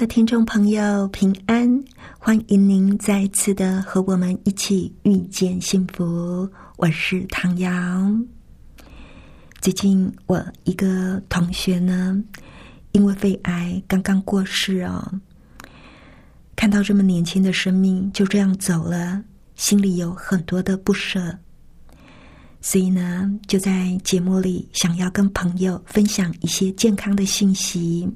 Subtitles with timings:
[0.00, 1.84] 的听众朋友，平安！
[2.18, 6.48] 欢迎您再次的和我们一起遇见幸福。
[6.78, 7.70] 我是唐瑶。
[9.60, 12.18] 最近我一个同学呢，
[12.92, 15.20] 因为肺癌刚刚过世哦。
[16.56, 19.22] 看到这么年轻的生命就这样走了，
[19.54, 21.38] 心里有很多的不舍。
[22.62, 28.10] 所以呢，就在节目里想要跟朋友分享一些健康的信息。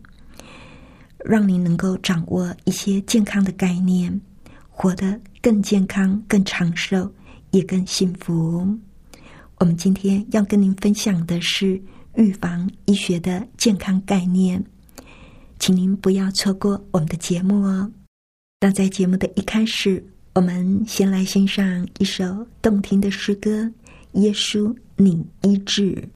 [1.25, 4.21] 让您能够掌握一些健康的概念，
[4.69, 7.11] 活得更健康、更长寿，
[7.51, 8.69] 也更幸福。
[9.57, 11.81] 我们今天要跟您分享的是
[12.17, 14.63] 预防医学的健康概念，
[15.59, 17.91] 请您不要错过我们的节目哦。
[18.61, 23.63] 那在节目的一开始，我们先来欣赏一首动听的诗歌
[24.13, 26.07] 《耶稣，你医治》。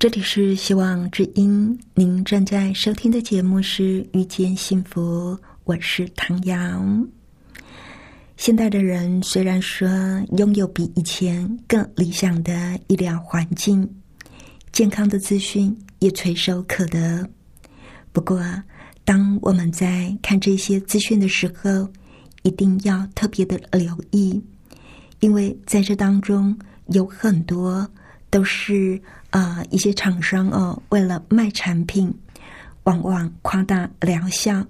[0.00, 6.82] 这里是希望之音，您正在收听的节目是《遇见幸福》，我是唐瑶。
[8.38, 9.86] 现代的人虽然说
[10.38, 13.86] 拥有比以前更理想的医疗环境，
[14.72, 17.28] 健康的资讯也垂手可得，
[18.10, 18.42] 不过
[19.04, 21.86] 当我们在看这些资讯的时候，
[22.42, 24.42] 一定要特别的留意，
[25.18, 27.86] 因为在这当中有很多
[28.30, 29.00] 都是。
[29.30, 32.12] 啊，一些厂商哦，为了卖产品，
[32.82, 34.66] 往往夸大疗效，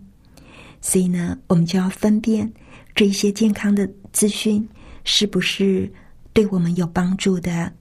[0.82, 2.52] 所以呢，我们就要分辨
[2.94, 4.68] 这一些健康的资讯
[5.04, 5.90] 是不是
[6.34, 7.72] 对我们有帮助的。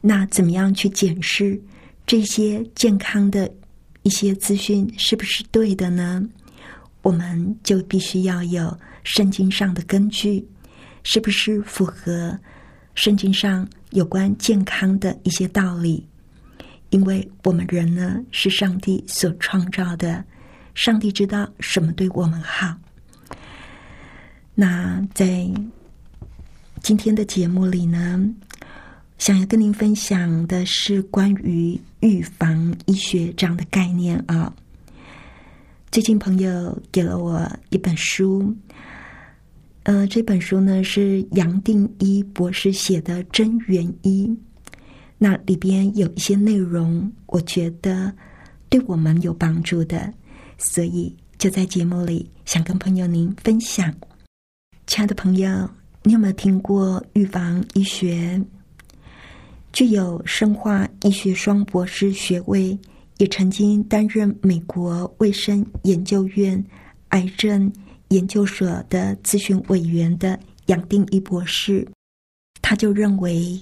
[0.00, 1.60] 那怎么样去检视
[2.06, 3.52] 这些健康的
[4.02, 6.26] 一些资讯是不是对的呢？
[7.02, 8.74] 我们就必须要有
[9.04, 10.48] 圣经上的根据，
[11.04, 12.40] 是不是符合
[12.94, 13.68] 圣经上？
[13.90, 16.06] 有关健康的一些道理，
[16.90, 20.24] 因为我们人呢是上帝所创造的，
[20.74, 22.76] 上帝知道什么对我们好。
[24.54, 25.48] 那在
[26.82, 28.22] 今天的节目里呢，
[29.18, 34.52] 想要跟您分享的是关于预防医学这样的概念啊。
[35.90, 38.54] 最近朋友给了我一本书。
[39.84, 44.26] 呃，这本书呢是杨定一博士写的《真元医》，
[45.16, 48.12] 那里边有一些内容，我觉得
[48.68, 50.12] 对我们有帮助的，
[50.58, 53.92] 所以就在节目里想跟朋友您分享。
[54.86, 55.68] 亲爱的朋友，
[56.02, 58.40] 你有没有听过预防医学？
[59.72, 62.78] 具有生化医学双博士学位，
[63.16, 66.62] 也曾经担任美国卫生研究院
[67.08, 67.72] 癌症。
[68.10, 71.86] 研究所的咨询委员的杨定一博士，
[72.60, 73.60] 他就认为，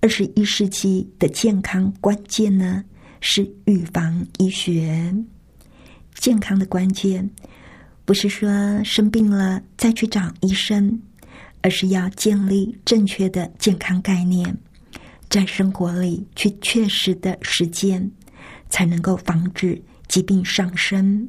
[0.00, 2.84] 二十一世纪的健康关键呢
[3.20, 5.14] 是预防医学。
[6.14, 7.28] 健康的关键
[8.04, 11.00] 不是说生病了再去找医生，
[11.60, 14.56] 而是要建立正确的健康概念，
[15.28, 18.10] 在生活里去确实的实践，
[18.68, 21.28] 才能够防止疾病上升。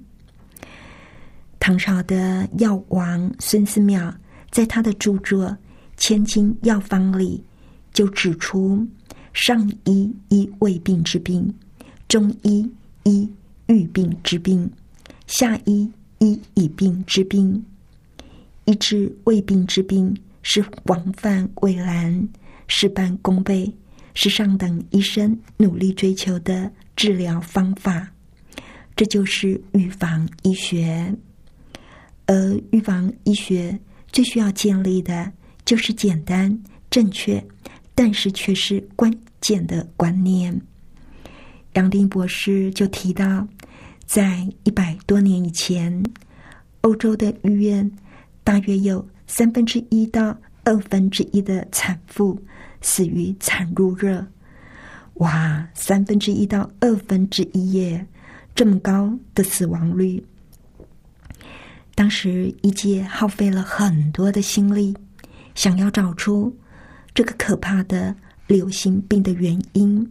[1.70, 4.12] 唐朝的药王孙思邈
[4.50, 5.46] 在他的著作
[5.98, 7.44] 《千金药方》里
[7.94, 8.84] 就指出：
[9.34, 11.54] 上医医未病之病，
[12.08, 12.68] 中医
[13.04, 13.32] 医
[13.68, 14.68] 愈病之病，
[15.28, 15.88] 下医
[16.18, 17.64] 医已病之病。
[18.66, 22.28] 医治未病之病是王范未然，
[22.68, 23.72] 事半功倍，
[24.16, 28.10] 是上等医生努力追求的治疗方法。
[28.96, 31.16] 这就是预防医学。
[32.30, 33.76] 而预防医学
[34.12, 35.32] 最需要建立的
[35.66, 36.56] 就是简单、
[36.92, 37.44] 正确，
[37.96, 39.12] 但是却是关
[39.42, 40.62] 键的观念。
[41.74, 43.48] 杨丁博士就提到，
[44.06, 46.04] 在一百多年以前，
[46.82, 47.92] 欧洲的医院
[48.44, 52.40] 大约有三分之一到二分之一的产妇
[52.80, 54.24] 死于产褥热。
[55.16, 58.06] 哇，三分之一到二分之一耶，
[58.54, 60.24] 这么高的死亡率！
[62.00, 64.96] 当时医界耗费了很多的心力，
[65.54, 66.58] 想要找出
[67.14, 68.16] 这个可怕的
[68.48, 70.10] 流行病的原因，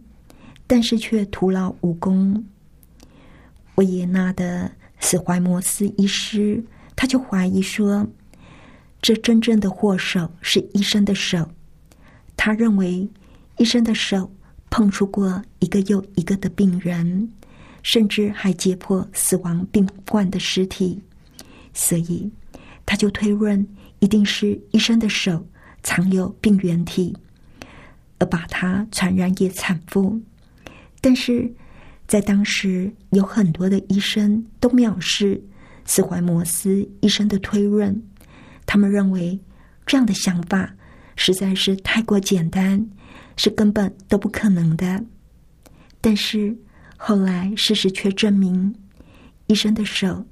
[0.67, 2.45] 但是却徒劳无功。
[3.73, 6.63] 维也纳的斯怀摩斯医师，
[6.95, 8.05] 他就怀疑说，
[9.01, 11.49] 这真正的祸首是医生的手。
[12.37, 13.09] 他认为，
[13.57, 14.31] 医生的手
[14.69, 17.31] 碰触过一个又一个的病人，
[17.81, 21.01] 甚至还解剖死亡病患的尸体。
[21.79, 22.29] 所以，
[22.85, 23.65] 他就推论
[23.99, 25.47] 一定是医生的手
[25.81, 27.15] 藏有病原体，
[28.17, 30.19] 而把它传染给产妇。
[30.99, 31.49] 但是
[32.05, 35.41] 在当时，有很多的医生都藐视
[35.85, 38.03] 斯怀摩斯医生的推论，
[38.65, 39.39] 他们认为
[39.85, 40.75] 这样的想法
[41.15, 42.85] 实在是太过简单，
[43.37, 45.01] 是根本都不可能的。
[46.01, 46.53] 但是
[46.97, 48.75] 后来事实却证明，
[49.47, 50.25] 医生的手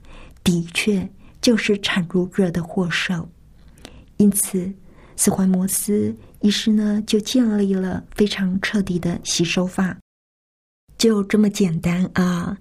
[0.43, 1.09] 的确。
[1.41, 3.29] 就是产褥热的祸首，
[4.17, 4.72] 因此
[5.15, 9.98] 斯怀摩斯医师呢就建立了非常彻底的洗手法，
[10.98, 12.58] 就这么简单啊！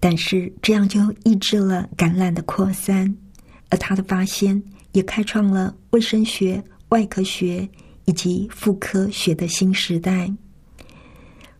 [0.00, 3.16] 但是这样就抑制了感染的扩散，
[3.68, 7.68] 而他的发现也开创了卫生学、外科学
[8.04, 10.32] 以及妇科学的新时代。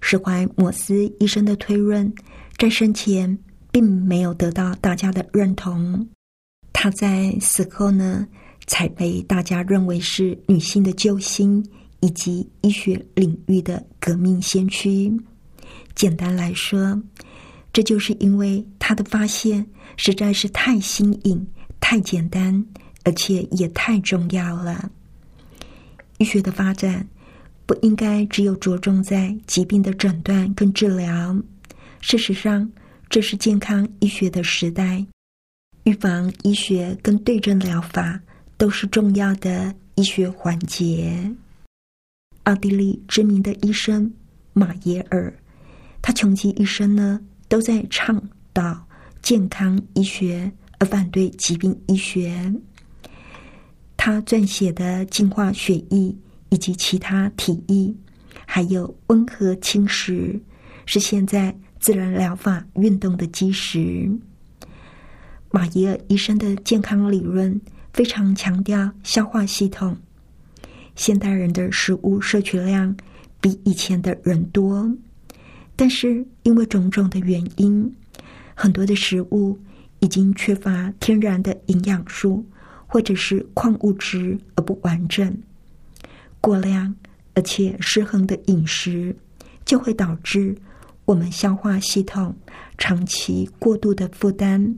[0.01, 2.15] 史怀摩斯医生的推论
[2.57, 3.37] 在生前
[3.73, 6.09] 并没有得到大家的认同。
[6.81, 8.25] 他在死后呢，
[8.69, 11.61] 才被大家认为是女性的救星
[11.99, 15.13] 以及医学领域的革命先驱。
[15.97, 16.97] 简单来说，
[17.73, 19.67] 这就是因为他的发现
[19.97, 21.45] 实在是太新颖、
[21.81, 22.65] 太简单，
[23.03, 24.89] 而且也太重要了。
[26.19, 27.05] 医学的发展
[27.67, 31.37] 不应该只有着重在疾病的诊断跟治疗。
[32.01, 32.71] 事实上，
[33.11, 35.05] 这是健康医学的时代，
[35.89, 38.21] 预防医学跟对症疗法
[38.59, 41.35] 都是重要的医学环节。
[42.43, 44.13] 奥地利知名的医生
[44.53, 45.33] 马耶尔。
[46.03, 47.19] 他穷极一生呢，
[47.49, 48.87] 都在倡导
[49.23, 52.53] 健康医学，而反对疾病医学。
[53.97, 55.99] 他撰写的《净化血液》
[56.51, 57.95] 以及其他体液，
[58.45, 60.39] 还有温和侵蚀，
[60.85, 64.07] 是现在自然疗法运动的基石。
[65.51, 67.61] 马耶尔医生的健康理论
[67.93, 69.97] 非常强调消化系统。
[70.95, 72.95] 现代人的食物摄取量
[73.41, 74.91] 比以前的人多。
[75.75, 77.95] 但是因为种种的原因，
[78.55, 79.57] 很多的食物
[80.01, 82.45] 已经缺乏天然的营养素
[82.87, 85.37] 或者是矿物质而不完整。
[86.41, 86.95] 过量
[87.35, 89.15] 而且失衡的饮食
[89.65, 90.55] 就会导致
[91.05, 92.37] 我们消化系统
[92.77, 94.77] 长期过度的负担，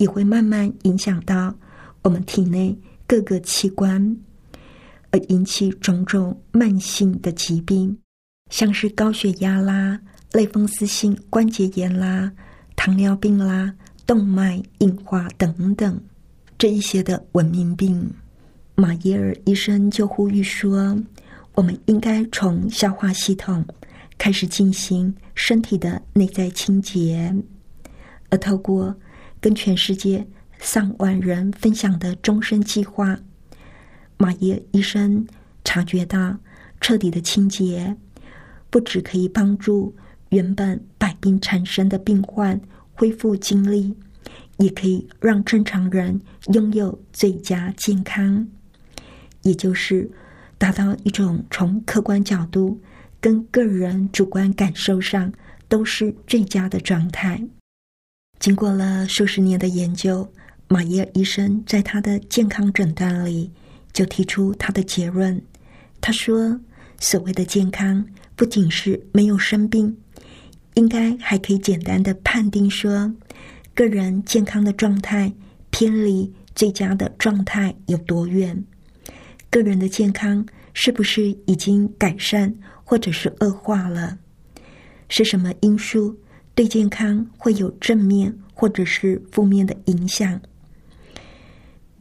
[0.00, 1.54] 也会慢慢影响到
[2.02, 2.76] 我们体内
[3.06, 4.16] 各个器官，
[5.10, 7.96] 而引起种种慢性的疾病，
[8.48, 10.00] 像是高血压啦。
[10.32, 12.32] 类风湿性关节炎啦、
[12.76, 13.74] 糖尿病啦、
[14.06, 16.00] 动脉硬化等等，
[16.56, 18.08] 这一些的文明病，
[18.76, 20.96] 马耶尔医生就呼吁说，
[21.54, 23.64] 我们应该从消化系统
[24.16, 27.34] 开始进行身体的内在清洁，
[28.28, 28.94] 而透过
[29.40, 30.26] 跟全世界
[30.58, 33.18] 上万人分享的终身计划，
[34.16, 35.26] 马耶医生
[35.64, 36.38] 察觉到，
[36.80, 37.96] 彻底的清洁
[38.68, 39.96] 不只可以帮助。
[40.30, 42.60] 原本百病缠身的病患
[42.92, 43.96] 恢复精力，
[44.58, 46.20] 也可以让正常人
[46.52, 48.46] 拥有最佳健康，
[49.42, 50.08] 也就是
[50.56, 52.80] 达到一种从客观角度
[53.20, 55.32] 跟个人主观感受上
[55.66, 57.44] 都是最佳的状态。
[58.40, 60.26] 经过了数十年的研究，
[60.66, 63.50] 马耶尔医生在他的健康诊断里
[63.92, 65.42] 就提出他的结论。
[66.00, 66.58] 他说
[66.98, 68.02] ：“所谓的健康，
[68.34, 69.94] 不仅是没有生病。”
[70.72, 73.12] 应该还可以简单的判定说，
[73.74, 75.30] 个人健康的状态
[75.68, 78.64] 偏离最佳的状态有多远？
[79.50, 82.54] 个人的健康是不是已经改善
[82.84, 84.16] 或者是恶化了？
[85.10, 86.16] 是什么因素
[86.60, 90.38] 对健康会有正面或者是负面的影响？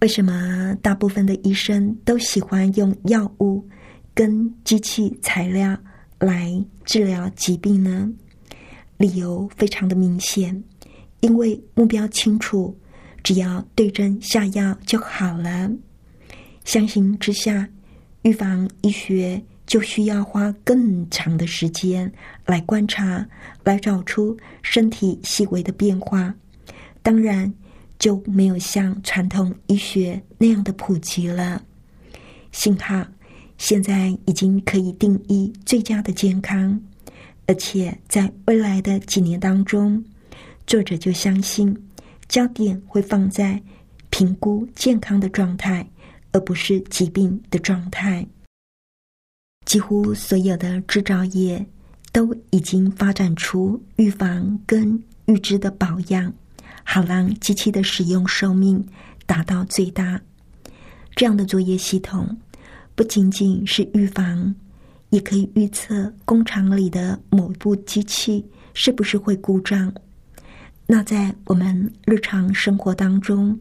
[0.02, 3.66] 为什么大部分的医生都喜欢用药物
[4.14, 5.78] 跟机器材料
[6.20, 8.12] 来治疗疾病呢？
[8.98, 10.62] 理由非常的明显，
[11.22, 12.78] 因为目标清楚，
[13.24, 15.72] 只要对症下药就好了。
[16.66, 17.70] 相形之下，
[18.24, 22.12] 预防医学就需要花更长的时间
[22.48, 23.24] 来观察，
[23.64, 26.34] 来找出身体细微的变化。
[27.04, 27.54] 当然，
[28.00, 31.64] 就没有像传统医学那样的普及了。
[32.52, 33.06] 幸好，
[33.60, 36.82] 现在已经可以定义最佳的健康。
[37.46, 40.04] 而且在未来的几年当中，
[40.66, 41.78] 作者就相信
[42.28, 43.62] 焦点会放在
[44.10, 45.88] 评估健康的状态，
[46.32, 48.26] 而不是疾病的状态。
[49.70, 51.64] 几乎所有的制造业
[52.12, 56.34] 都已经发展出预防跟预知的保养，
[56.84, 58.84] 好让机器的使用寿命
[59.28, 60.20] 达到最大。
[61.16, 62.36] 这样的作业系统
[62.96, 64.56] 不仅仅是预防。
[65.12, 68.46] 也可以预测工厂里的某一部机器
[68.76, 69.92] 是不是会故障。
[70.86, 73.60] 那在我们日常生活当中，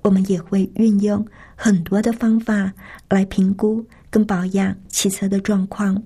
[0.00, 2.72] 我们也会运用很多的方法
[3.10, 6.02] 来评估跟保养汽车的状况，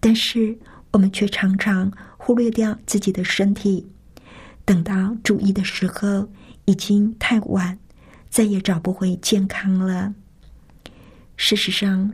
[0.00, 0.58] 但是
[0.92, 3.86] 我们却常常忽略掉自己的身体。
[4.64, 6.28] 等到注意的时候，
[6.64, 7.78] 已经太晚，
[8.28, 10.14] 再也找不回健康了。
[11.36, 12.12] 事实上，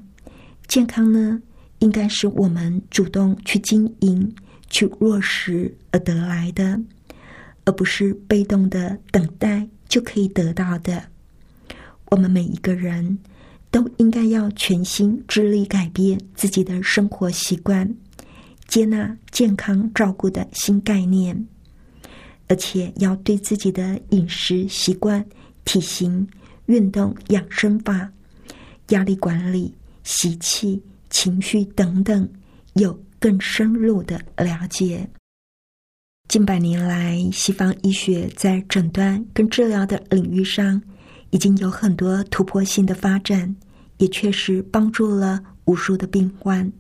[0.67, 1.41] 健康呢？
[1.79, 4.33] 应该是我们主动去经营、
[4.71, 6.81] 去落实而得来的，
[7.65, 11.03] 而不是被动的等待就可以得到的。
[12.11, 13.19] 我们每一个人
[13.73, 17.93] 都应该要全心致力改变自己的生活习惯，
[18.69, 21.45] 接纳健康照顾的新概念，
[22.47, 25.27] 而且要对自己的饮食习惯、
[25.65, 26.29] 体型、
[26.67, 28.13] 运动、养生法、
[28.91, 29.75] 压力管理、
[30.05, 30.81] 习气。
[31.15, 32.27] 情绪等等，
[32.73, 35.07] 有更深入的了解。
[36.27, 40.81] 近百年来，西方医学在诊断跟治疗的领域上
[41.33, 43.53] 已经有很多突破性的发展，
[43.99, 46.73] 也确实帮助了无数的病患。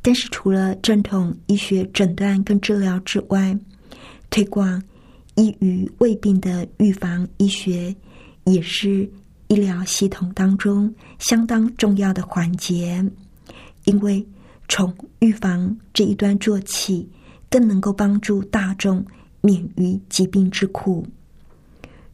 [0.00, 3.54] 但是，除了正统医学诊断跟治疗之外，
[4.30, 4.82] 推广
[5.34, 7.94] 易于胃病的预防医学，
[8.44, 9.06] 也是
[9.48, 13.04] 医疗系统当中相当重要的环节。
[13.84, 14.26] 因为
[14.66, 17.06] 从预防这一端做起。
[17.52, 19.04] 更能够帮助大众
[19.42, 21.06] 免于疾病之苦。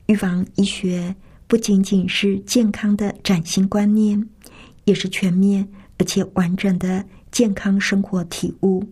[0.07, 1.15] 预防医学
[1.49, 4.23] 不仅仅是健康的崭新观念，
[4.85, 5.67] 也是全面
[5.99, 7.03] 而且完整的
[7.33, 8.87] 健康生活体悟。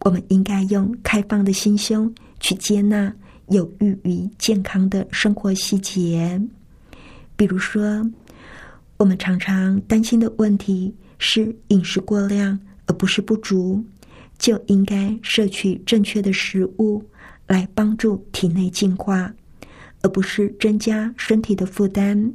[0.00, 3.14] 我们应该用开放的心胸去接纳
[3.48, 6.40] 有益于健康的生活细节。
[7.36, 8.10] 比如说，
[8.96, 13.84] 我们常常担心的问题是饮食过量，而不是不足。
[14.38, 17.02] 就应该摄取正确的食物
[17.46, 19.32] 来帮助体内净化，
[20.06, 22.32] 而不是增加身体的负担。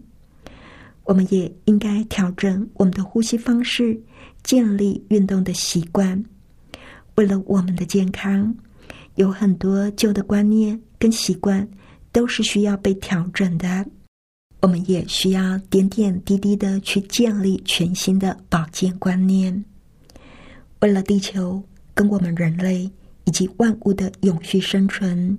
[1.06, 3.98] 我们也应该调整我们的呼吸方式，
[4.44, 6.22] 建立运动的习惯。
[7.16, 8.54] 为了我们的健康，
[9.16, 11.66] 有很多旧的观念跟习惯
[12.12, 13.86] 都是需要被调整的。
[14.60, 19.64] 我们也需要点点滴滴的去建立全新的保健观念。
[20.82, 21.64] 为了地球。
[21.94, 22.90] 跟我们人类
[23.26, 25.38] 以及万物的永续生存，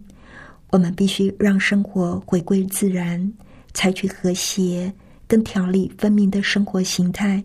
[0.72, 3.30] 我们必须让生活回归自然，
[3.74, 4.90] 采取和谐
[5.28, 7.44] 更条理分明的生活形态，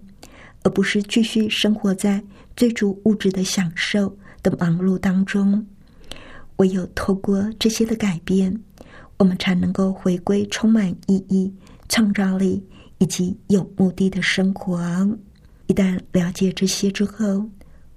[0.64, 2.24] 而不是继续生活在
[2.56, 5.64] 追逐物质的享受的忙碌当中。
[6.56, 8.58] 唯有透过这些的改变，
[9.18, 11.54] 我们才能够回归充满意义、
[11.90, 12.64] 创造力
[12.98, 14.80] 以及有目的的生活。
[15.68, 17.46] 一旦了解这些之后，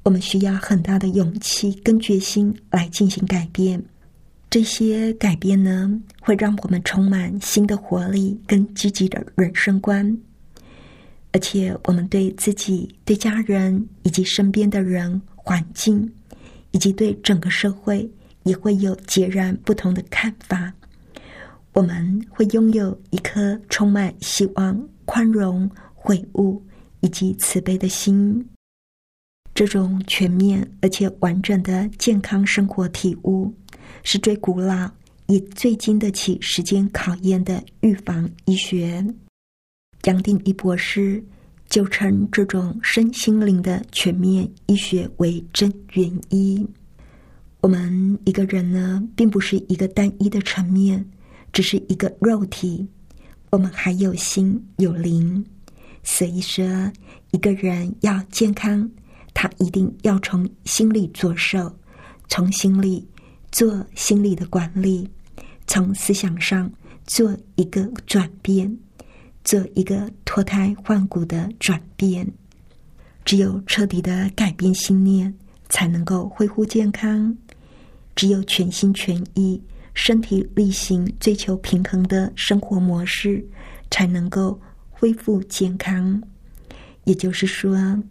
[0.03, 3.81] 我们需要很大的勇气跟决心来进行改变。
[4.51, 5.89] 这些改变呢，
[6.21, 10.19] 会让我们充满新的活力跟积极的人生观，
[11.31, 16.13] 而且我们对自己、对家人以及身边的人、环境，
[16.73, 18.11] 以及对整个社会，
[18.43, 20.73] 也会有截然不同的看法。
[21.73, 26.61] 我们会拥有一颗充满希望、宽容、悔悟
[26.99, 28.45] 以及慈悲的心。
[29.55, 33.55] 这种全面而且完整的健康生活体悟，
[34.03, 34.91] 是最古老
[35.27, 39.05] 也最经得起时间考验的预防医学。
[40.05, 41.23] 杨定一博士
[41.69, 46.67] 就称这种身心灵的全面医学为真元医。
[47.61, 51.05] 我们一个人呢，并不是一个单一的层面，
[51.53, 52.87] 只是一个肉体，
[53.51, 55.45] 我们还有心有灵。
[56.03, 56.65] 所以说，
[57.33, 58.91] 一个人要健康。
[59.33, 61.73] 他一定要从心里着手，
[62.29, 63.07] 从心里
[63.51, 65.09] 做心理的管理，
[65.67, 66.71] 从思想上
[67.07, 68.77] 做一个转变，
[69.45, 72.27] 做一个脱胎换骨的转变。
[73.25, 75.35] 只有彻底的改变信念，
[75.69, 77.35] 才能够恢复健康；
[78.15, 79.61] 只有全心全意、
[79.95, 83.45] 身体力行追求平衡的生活模式，
[83.91, 84.61] 才能够
[84.91, 86.23] 恢复健康。
[87.05, 88.03] 也就是说。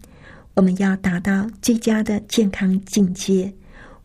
[0.56, 3.54] 我们要达到最佳的健康境界，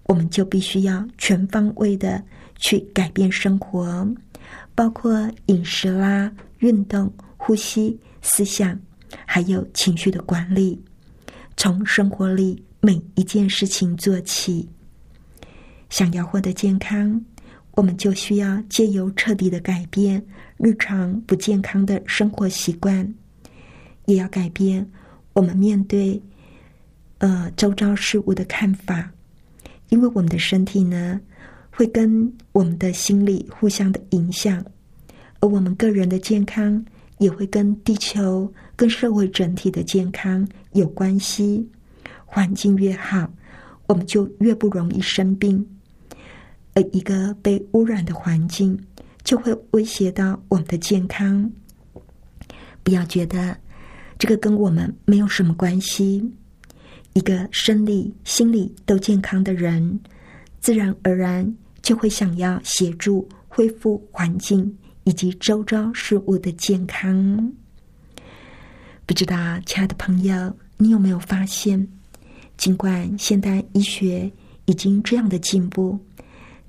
[0.05, 2.23] 我们就必须要全方位的
[2.57, 4.07] 去改变生活，
[4.75, 8.79] 包括饮食啦、运动、呼吸、思想，
[9.25, 10.83] 还有情绪的管理，
[11.57, 14.69] 从生活里每一件事情做起。
[15.89, 17.25] 想要获得健康，
[17.73, 20.25] 我们就需要借由彻底的改变
[20.59, 23.15] 日常不健康的生活习惯，
[24.07, 24.91] 也要改变
[25.33, 26.21] 我们面对。
[27.19, 29.11] 呃，周遭事物的看法，
[29.91, 31.21] 因为我们的身体呢，
[31.71, 34.65] 会跟我们的心理互相的影响，
[35.41, 36.85] 而我们个人的健康
[37.19, 41.69] 也会跟地球、跟社会整体的健康有关系。
[42.25, 43.33] 环境越好，
[43.87, 45.65] 我们就越不容易生病，
[46.75, 48.77] 而一个被污染的环境
[49.23, 51.49] 就会威胁到我们的健康。
[52.83, 53.57] 不要觉得
[54.19, 56.29] 这个跟我们没有什么关系。
[57.15, 59.99] 一个生理、心理都健康的人，
[60.61, 67.53] 自然而然就会想要协助恢复环境以及周遭事物的健康。
[69.07, 71.87] 不知道，亲爱的朋友，你有没有发现，
[72.57, 74.31] 尽管现代医学
[74.65, 75.99] 已经这样的进步，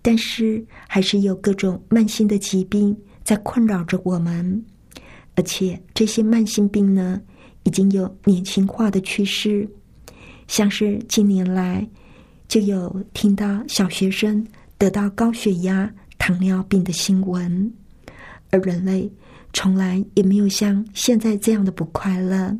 [0.01, 4.63] 但是还是有各种慢性的疾病在困扰着我们，
[5.33, 7.19] 而且这些慢性病呢，
[7.63, 9.67] 已经有年轻化的趋势。
[10.47, 11.87] 像是近年来
[12.47, 14.45] 就有听到小学生
[14.77, 17.73] 得到高血压、糖尿病的新闻，
[18.51, 19.11] 而人类
[19.53, 22.55] 从来也没有像现在这样的不快乐，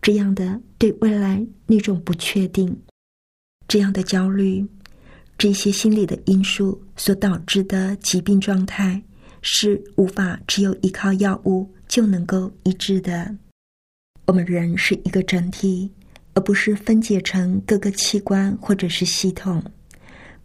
[0.00, 2.74] 这样的对未来那种不确定，
[3.66, 4.64] 这样的焦虑，
[5.36, 9.02] 这些心理的因素所导致的疾病状态，
[9.42, 13.34] 是无法只有依靠药物就能够医治的。
[14.26, 15.90] 我们人是一个整体。
[16.38, 19.60] 而不是分解成各个器官或者是系统，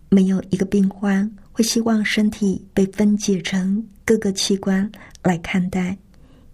[0.10, 5.96] 没有一个病患会希望身体被分解成各个器官来看待。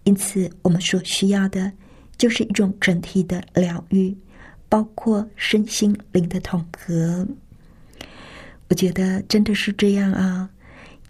[0.04, 1.72] 因此，我们所需要的
[2.18, 4.14] 就是一种整体的疗愈，
[4.68, 7.26] 包括身心灵的统合。
[8.68, 10.50] 我觉得真的是这样啊！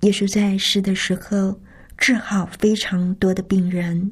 [0.02, 1.60] 耶稣在世的时候
[1.98, 4.12] 治好非常多的病人，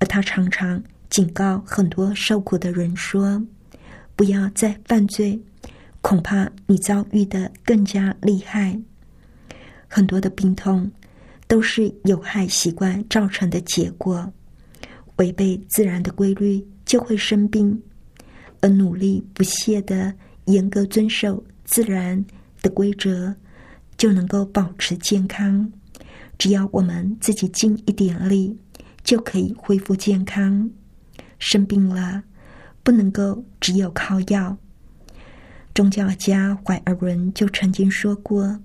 [0.00, 0.82] 而他常常。
[1.14, 3.40] 警告很多受苦的人说
[4.16, 5.40] ：“不要再犯罪，
[6.00, 8.76] 恐怕你遭遇的更加厉害。
[9.86, 10.90] 很多的病痛
[11.46, 14.28] 都是有害习惯造成的结果。
[15.18, 17.80] 违背自然的规律就会生病，
[18.60, 20.12] 而努力不懈的
[20.46, 22.24] 严格遵守自然
[22.60, 23.32] 的规则，
[23.96, 25.72] 就能够保持健康。
[26.38, 28.58] 只要我们自己尽一点力，
[29.04, 30.68] 就可以恢复健康。”
[31.46, 32.22] 生病了，
[32.82, 34.56] 不能够只有靠药。
[35.74, 38.58] 宗教家怀尔伦就曾经说过：“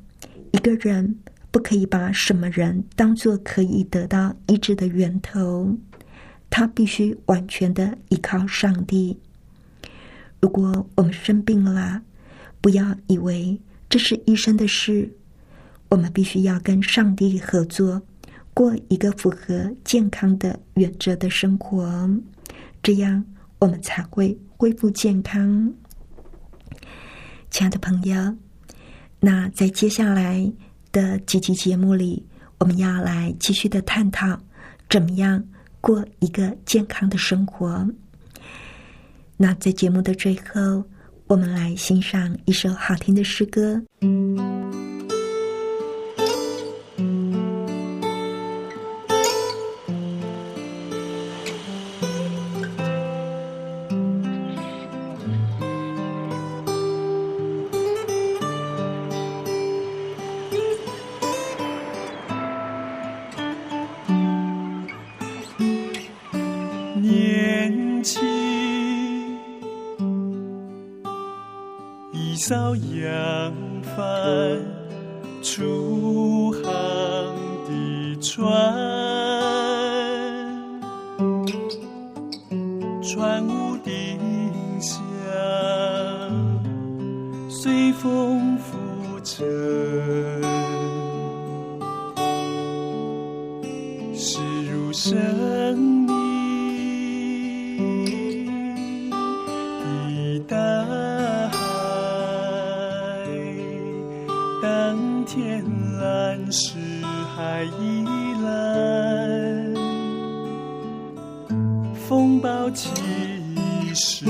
[0.54, 1.20] 一个人
[1.52, 5.78] 不可以把什么人当做可以得到医治的源头，
[6.50, 9.20] 他必须完全的依靠上帝。
[10.40, 12.02] 如果我们生病了，
[12.62, 15.12] 不要以为这是医生的事，
[15.90, 18.02] 我们必须要跟上帝合作，
[18.54, 22.10] 过一个符合健康的原则的生活。”
[22.82, 23.24] 这样，
[23.60, 25.74] 我们才会恢复健康。
[27.50, 28.36] 亲爱的朋友，
[29.20, 30.52] 那在接下来
[30.92, 32.26] 的几集节目里，
[32.60, 34.40] 我们要来继续的探讨
[34.90, 35.44] 怎么样
[35.82, 37.88] 过一个健康的生活。
[39.36, 40.84] 那在节目的最后，
[41.28, 43.82] 我们来欣赏一首好听的诗歌。
[72.50, 73.54] 早扬
[73.96, 74.60] 帆
[75.44, 75.99] 出
[112.10, 112.90] 风暴起
[113.94, 114.26] 时，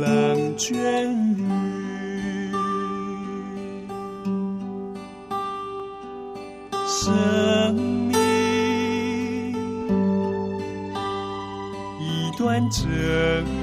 [0.00, 0.76] 狼卷
[1.36, 1.46] 雨。
[6.88, 8.18] 生命
[12.00, 13.59] 一段真。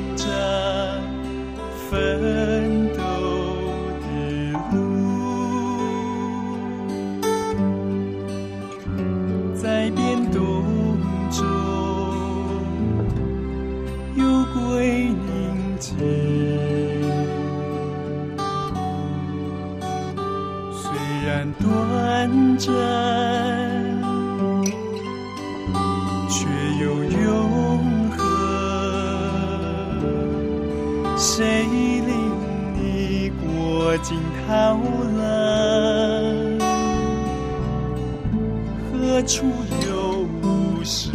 [38.92, 39.46] 何处
[39.88, 41.10] 有故事？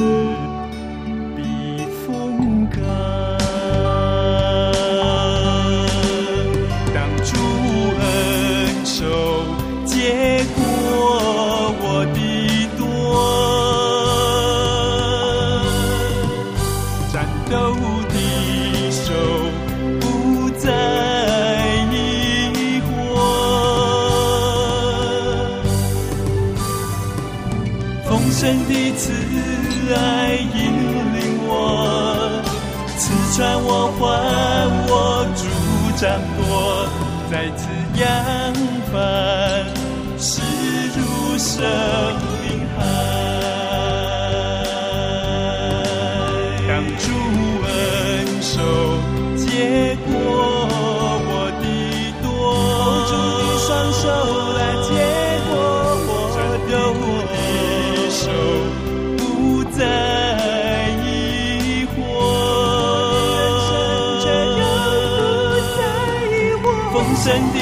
[67.23, 67.62] senti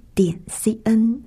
[0.13, 1.21] 点 c n。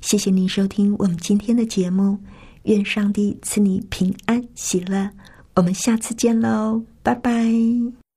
[0.00, 2.18] 谢谢您收听我们今天的节目，
[2.62, 5.10] 愿上帝赐你平安喜乐。
[5.54, 8.09] 我们下次见喽，拜拜。